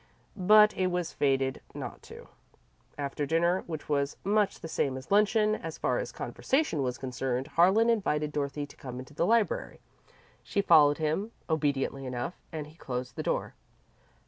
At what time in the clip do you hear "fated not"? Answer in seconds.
1.13-2.01